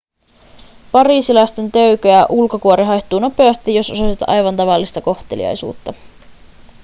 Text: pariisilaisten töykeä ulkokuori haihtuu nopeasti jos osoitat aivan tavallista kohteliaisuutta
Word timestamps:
pariisilaisten 0.91 1.71
töykeä 1.71 2.25
ulkokuori 2.29 2.83
haihtuu 2.83 3.19
nopeasti 3.19 3.75
jos 3.75 3.89
osoitat 3.91 4.29
aivan 4.29 4.55
tavallista 4.57 5.01
kohteliaisuutta 5.01 5.93